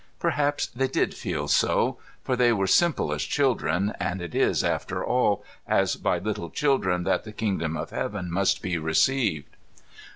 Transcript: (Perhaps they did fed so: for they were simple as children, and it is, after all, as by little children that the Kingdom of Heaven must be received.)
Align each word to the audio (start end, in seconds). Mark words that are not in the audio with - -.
(Perhaps 0.17 0.65
they 0.75 0.87
did 0.87 1.13
fed 1.13 1.51
so: 1.51 1.99
for 2.23 2.35
they 2.35 2.51
were 2.51 2.65
simple 2.65 3.13
as 3.13 3.21
children, 3.21 3.93
and 3.99 4.19
it 4.19 4.33
is, 4.33 4.63
after 4.63 5.05
all, 5.05 5.43
as 5.67 5.95
by 5.95 6.17
little 6.17 6.49
children 6.49 7.03
that 7.03 7.23
the 7.23 7.31
Kingdom 7.31 7.77
of 7.77 7.91
Heaven 7.91 8.31
must 8.31 8.63
be 8.63 8.79
received.) 8.79 9.55